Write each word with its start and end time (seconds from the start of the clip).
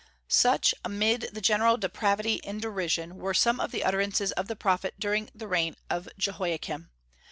Such, 0.27 0.73
amid 0.83 1.29
general 1.43 1.77
depravity 1.77 2.43
and 2.43 2.59
derision, 2.59 3.17
were 3.17 3.35
some 3.35 3.59
of 3.59 3.69
the 3.69 3.83
utterances 3.83 4.31
of 4.31 4.47
the 4.47 4.55
prophet, 4.55 4.95
during 4.97 5.29
the 5.35 5.47
reign 5.47 5.75
of 5.91 6.09
Jehoiakim. 6.17 6.89